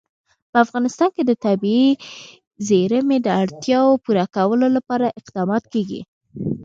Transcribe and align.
په 0.51 0.57
افغانستان 0.65 1.09
کې 1.15 1.23
د 1.25 1.31
طبیعي 1.45 1.91
زیرمې 2.67 3.17
د 3.21 3.27
اړتیاوو 3.41 4.01
پوره 4.03 4.25
کولو 4.35 4.67
لپاره 4.75 5.15
اقدامات 5.19 5.63
کېږي. 5.73 6.01